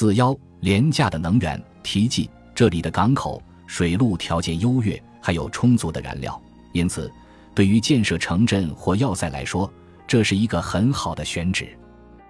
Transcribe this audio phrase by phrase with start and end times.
[0.00, 6.40] 四幺廉价的能源，提及这里的港口、水路条件优越，还有充足的燃料，
[6.72, 7.12] 因此，
[7.54, 9.70] 对于建设城镇或要塞来说，
[10.06, 11.68] 这是一个很好的选址。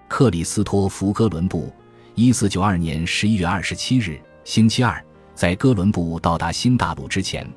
[0.09, 1.72] 克里斯托弗·哥伦布，
[2.17, 5.01] 一四九二年十一月二十七日，星期二，
[5.37, 7.49] 在哥伦布到达新大陆之前，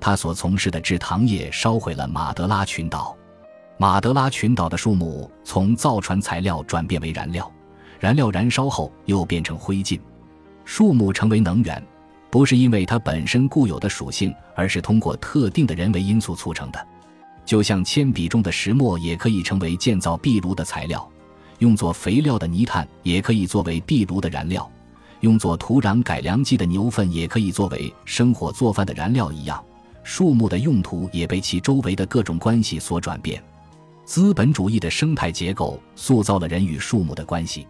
[0.00, 3.16] 他所从事的制糖业烧毁了马德拉群岛。
[3.78, 7.48] 马德拉群岛的树木从造船材料转变为燃料，
[8.02, 9.96] 燃料燃烧后又变成灰烬。
[10.64, 11.80] 树木成为能源，
[12.30, 16.86] 不是因为它本身固有的属性，而是通过特定的人为因素促成的。
[17.46, 21.08] 就像铅笔中的石墨也可以成为建造壁炉的材料。
[21.60, 24.68] 用作肥料的泥炭也可以作为壁炉的燃料，
[25.20, 29.64] 用作土壤改良剂的牛粪也可以作为生火做饭的燃料一样，
[30.02, 33.40] 树木的用途也被其周围的各种关系所转变。
[34.04, 37.64] 资本主义的生态结构塑造了人与树木的关系。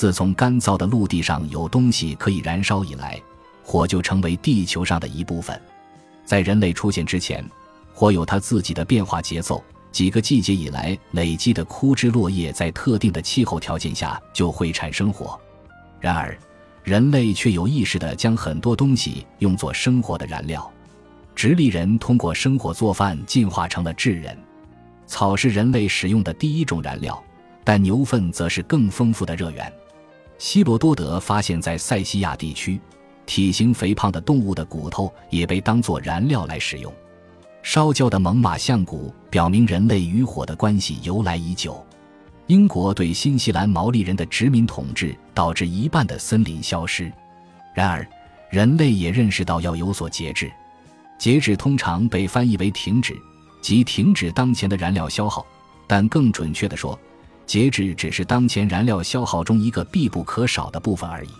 [0.00, 3.20] 自从干燥的陆地上有东西可以燃烧以来，
[3.62, 5.60] 火就成为地球上的一部分。
[6.24, 7.44] 在人类出现之前，
[7.92, 9.62] 火有它自己的变化节奏。
[9.92, 15.38] 几个季节以来累积的枯枝落叶，在特定的气候条件下就会产生火。
[16.00, 16.34] 然而，
[16.82, 20.72] 人类却有意识地将很多东西用作生活的燃料。
[21.34, 24.34] 直立人通过生火做饭进化成了智人。
[25.06, 27.22] 草是人类使用的第一种燃料，
[27.62, 29.70] 但牛粪则是更丰富的热源。
[30.40, 32.80] 希罗多德发现，在塞西亚地区，
[33.26, 36.90] 体型肥胖的动物的骨头也被当作燃料来使用。
[37.62, 41.84] 烧焦的猛犸象骨表明人类与火的关系由来已久。
[42.46, 47.12] 英国对新西兰毛利人的殖民统治导致一半的森林消失。
[47.74, 48.08] 然而，
[48.48, 50.50] 人类也认识到要有所节制。
[51.18, 53.14] 节制通常被翻译为停止，
[53.60, 55.44] 即停止当前的燃料消耗。
[55.86, 56.98] 但更准确地说，
[57.50, 61.30] 节制只是当前燃料消耗中一个必不可少的部分而已。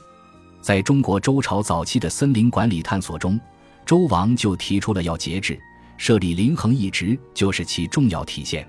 [0.61, 3.39] 在中国周朝早期的森林管理探索中，
[3.87, 5.57] 周王就提出了要节制。
[5.97, 8.69] 设立林衡一职就是其重要体现。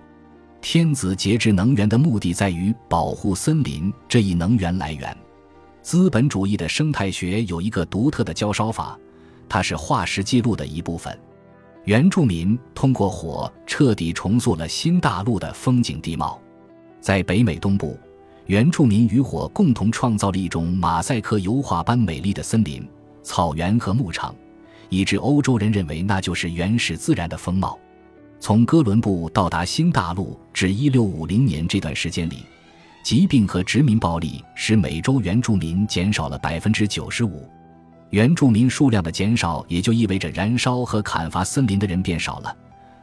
[0.61, 5.17] 天子节制能源的目的在于保护森林这一能源来源。
[5.81, 8.95] 资本主义的生态学有一个独特的焦烧法，
[9.49, 11.19] 它是化石记录的一部分。
[11.85, 16.39] 原住民通过火彻底重塑了新大陆的风景地貌。
[17.01, 17.99] 在北美东部，
[18.45, 22.87] 原住民与火共同创造了一种马赛克油画般美丽的森林、
[23.23, 24.33] 草原和牧场。
[24.89, 27.79] 以致欧洲人认为那就是原始自然的风貌。
[28.41, 32.43] 从哥伦布到达新大陆至1650年这段时间里，
[33.01, 37.31] 疾病和殖民暴力使美洲原住民减少了95%。
[38.09, 42.53] 原住民数量的减少也就意味着燃烧和砍伐森林的人变少了，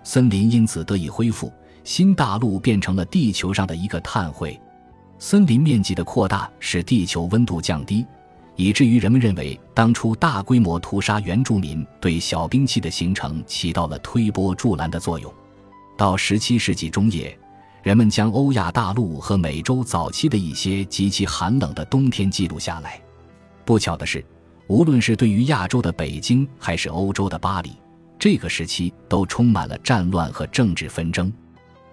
[0.04, 1.50] 森林因此得以恢复。
[1.88, 4.60] 新大陆变成了地球上的一个碳汇。
[5.18, 8.04] 森林面积的扩大使地球温度降低。
[8.56, 15.32] 以至于人们认为，当初大规模屠杀原住民对小冰器的形成起到了推波助澜的作用。
[15.96, 17.34] 到17世纪中叶，
[17.82, 23.00] 人们将欧亚大陆和美洲早期的一些极其寒冷的冬天记录下来。
[23.64, 24.22] 不巧的是，
[24.66, 27.72] 无论是对于亚洲的北京，还是欧洲的巴黎，
[28.18, 31.32] 这个时期都充满了战乱和政治纷争。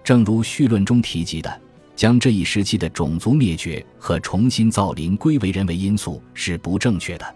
[0.06, 1.62] 正如序论中提及的。
[1.96, 7.36] 将这一时期的种族灭绝和重新造林归为人为因素是不正确的。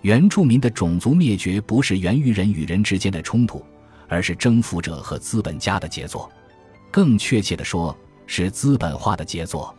[0.00, 3.64] 原住民的种族灭绝不是源于人与人之间的冲突，
[4.08, 6.28] 而是征服者和资本家的杰作。
[6.90, 7.96] 更确切地说，
[8.26, 9.72] 是资本化的杰作。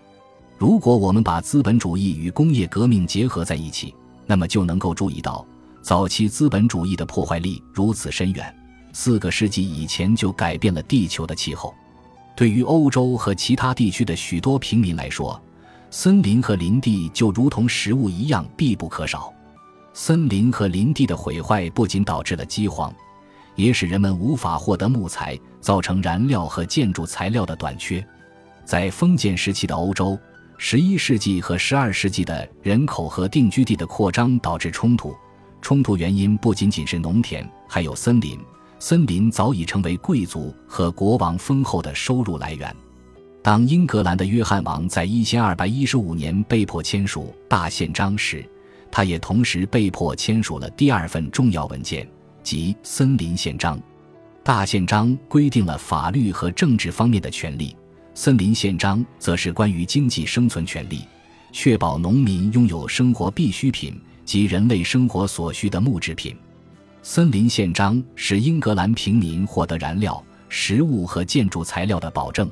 [0.57, 3.93] 如果我们把资本主义与工业革命结合在一起，
[4.25, 5.45] 那么就能够注意到，
[5.81, 8.55] 早期资本主义的破坏力如此深远，
[8.93, 11.75] 四个世纪以前就改变了地球的气候。
[12.35, 15.39] 对于欧洲和其他地区的许多平民来说，
[15.91, 19.31] 森林和林地就如同食物一样必不可少。
[19.93, 22.91] 森林和林地的毁坏不仅导致了饥荒，
[23.55, 28.03] 也使人们无法获得木材，造成燃料和建筑材料的短缺。
[28.65, 30.17] 在封建时期的欧洲，
[30.57, 35.15] 十一世纪和十二世纪的人口和定居地的扩张导致冲突，
[35.61, 38.39] 冲突原因不仅仅是农田，还有森林。
[38.85, 42.75] 森林早已成为贵族和国王丰厚的收入来源。
[43.41, 48.45] 当英格兰的约翰王在一千二百一十五年被迫签署大宪章时，
[48.91, 52.05] 他也同时被迫签署了第二份重要文件，
[52.43, 53.79] 即森林宪章。
[54.43, 57.73] 大宪章规定了法律和政治方面的权利，
[58.13, 61.03] 森林宪章则是关于经济生存权利，
[61.53, 66.35] 确保农民拥有生活必需品及人类生活所需的木制品。
[67.05, 72.49] 森林宪章使英格兰平民获得燃料、食物和建筑材料的保证。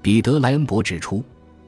[0.00, 1.22] 彼得·莱恩伯指出，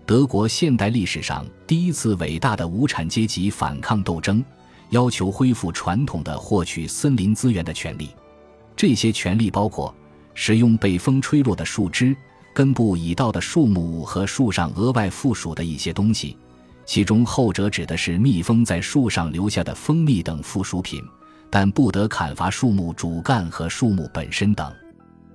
[0.07, 4.43] 德国现代历史上第一次伟大的无产阶级反抗斗争，
[4.89, 8.09] 要求恢复传统的获取森林资源的权利。
[8.75, 9.95] 这些权利包括
[10.33, 12.17] 使用被风吹落的树枝、
[12.55, 16.35] 根部已到的树木和树上额外附属的一些东西，
[16.87, 21.05] 其中后者指的是蜜蜂在树上留下的蜂蜜等附属品，
[21.59, 24.71] 但不得砍伐树木主干和树木本身等。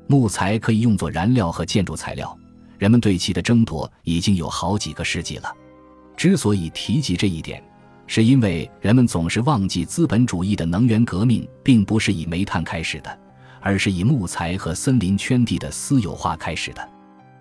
[0.05, 2.37] 木材可以用作燃料和建筑材料。
[2.77, 5.51] 人们对其的争夺已经有好几个世纪了。
[6.15, 7.63] 之所以提及这一点，
[8.05, 13.19] 是因为人们总是忘记资本主义的能源革命并不是以煤炭开始的，
[13.59, 16.87] 而是以木材和森林圈地的私有化开始的。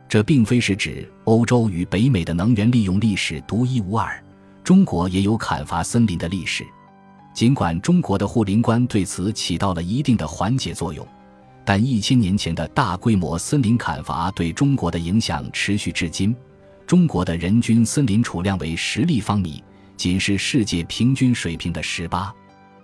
[0.09, 4.25] 这并非是指欧洲与北美的能源利用历史独一无二，
[4.65, 6.65] 中国也有砍伐森林的历史。
[7.33, 11.07] 尽管中国的护林官对此起到了一定的缓解作用。
[11.65, 16.35] 但一千年前的大规模森林砍伐对中国的影响持续至今。
[16.87, 19.63] 中国的人均森林储量为十立方米，
[19.97, 22.35] 仅是世界平均水平的十八。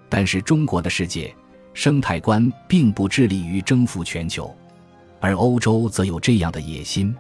[0.08, 1.34] 但是中国的世界
[1.74, 4.54] 生态观并不致力于征服全球，
[5.20, 7.12] 而欧洲则有这样的野心。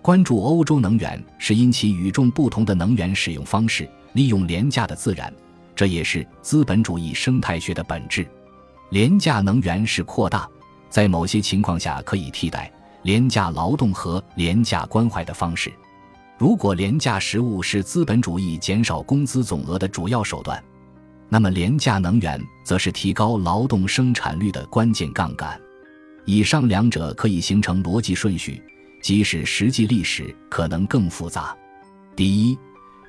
[0.00, 5.32] 关注欧洲能源，是因其与众不同的能源使用方式，利用廉价的自然，
[5.80, 8.28] 这也是资本主义生态学的本质。
[8.90, 10.46] 廉价能源是扩大。
[10.90, 12.70] 在某些情况下，可以替代
[13.02, 15.72] 廉价劳动和廉价关怀的方式。
[16.36, 20.62] 如果廉价食物是资本主义减少工资总额的主要手段，
[21.30, 25.58] 那么廉价能源则是提高劳动生产率的关键杠杆。
[26.26, 28.62] 以上两者可以形成逻辑顺序，
[29.00, 31.56] 即使实际历史可能更复杂。
[32.14, 32.58] 第一，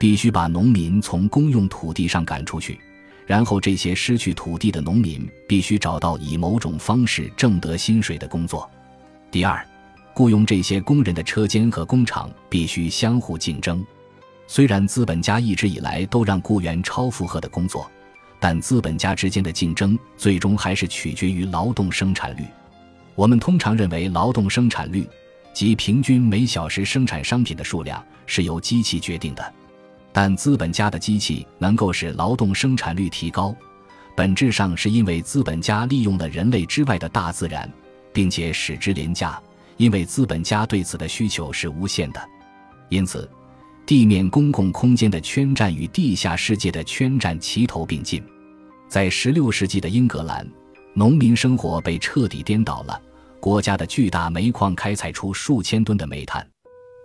[0.01, 2.79] 必须把农民从公用土地上赶出去。
[3.27, 8.67] 然后，这些失去土地的农民必须找到以某种方式挣得薪水的工作。
[9.29, 9.63] 第二，
[10.15, 13.85] 雇佣这些工人的车间和工厂必须相互竞争。
[14.47, 17.87] 虽然资本家一直以来都让雇员超负荷的工作，
[18.39, 22.43] 但资本家之间的竞争最终还是取决于劳动生产率。
[23.13, 25.07] 我们通常认为，劳动生产率
[25.53, 29.53] 即平均每小时生产商品的数量是由机器决定的。
[30.13, 33.55] 但资本家的机器能够使劳动生产率提高，
[34.15, 37.71] 本质上是因为资本家利用了人类之外的大自然，
[38.11, 39.41] 并且使之廉价。
[39.77, 42.21] 因为资本家对此的需求是无限的，
[42.89, 43.27] 因此，
[43.85, 48.23] 地面公共空间的圈占与地下世界的圈占齐头并进。
[48.87, 50.47] 在16世纪的英格兰，
[50.93, 53.01] 农民生活被彻底颠倒了。
[53.39, 56.45] 国家的巨大煤矿开采出数千吨的煤炭，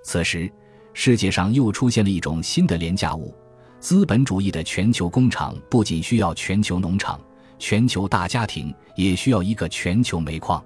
[0.05, 0.53] 此时。
[0.99, 3.35] 世界上又出现了一种新的廉价物，
[3.79, 7.21] 资本主义的全球工厂不仅需要全球农场、
[7.59, 10.65] 全球大家庭，也需要一个全球煤矿。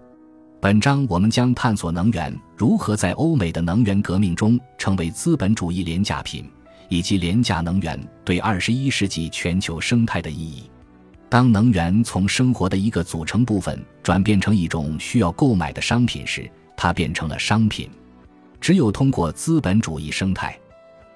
[0.61, 6.49] 本章我们将探索能源如何在欧美的能源革命中成为资本主义廉价品，
[6.89, 10.71] 以及廉价能源对二十一世纪全球生态的意义。
[11.29, 17.91] 当能源从生活的一个组成部分转变成一种需要购买的商品时，它变成了商品。
[18.61, 20.59] 只有通过资本主义生态，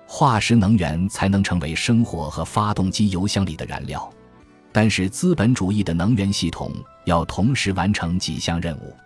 [0.07, 4.11] 化石能源才能成为生活和发动机油箱里的燃料。
[4.73, 6.73] 但是，资本主义的能源系统
[7.05, 8.97] 要同时完成几项任务：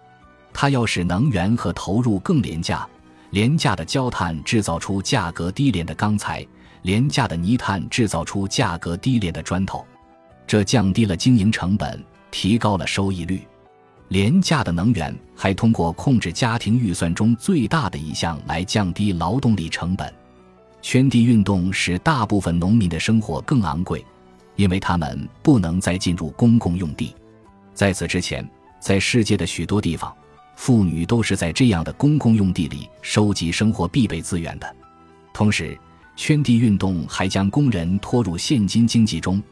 [0.52, 2.88] 它要使能源和投入更廉价，
[3.30, 6.46] 廉价的焦炭制造出价格低廉的钢材，
[6.82, 9.84] 廉价的泥炭制造出价格低廉的砖头。
[10.46, 13.46] 这降低了经营成本，提高了收益率。
[14.08, 20.12] 廉价的能源还通过控制家庭预算中最大的一项来降低劳动力成本。
[20.80, 24.04] 圈地运动使大部分农民的生活更昂贵，
[24.56, 27.14] 因为他们不能再进入公共用地。
[27.74, 28.48] 在此之前，
[28.80, 30.14] 在世界的许多地方，
[30.56, 34.76] 妇女都是在这样的公共用地里收集生活必备资源的。
[35.34, 35.78] 同时，
[36.16, 39.42] 圈地运动还将工人拖入现金经济中，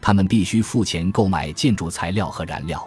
[0.00, 2.86] 他们必须付钱购买建筑材料和燃料。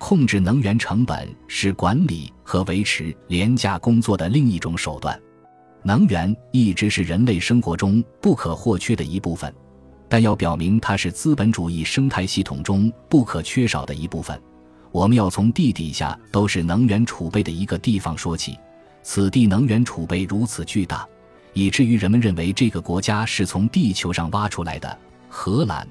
[0.00, 5.20] 控制能源成本是管理和维持廉价工作的另一种手段。
[5.82, 9.54] 能源一直是人类生活中不可或缺的一部分，
[10.08, 14.40] 但要表明它是资本主义生态系统中不可缺少的一部分，
[14.90, 18.58] 我们要从地底下都是能源储备的一个地方说起。
[19.02, 21.06] 此地能源储备如此巨大，
[21.52, 25.86] 以至于人们认为这个国家是从地球上挖出来的——荷兰。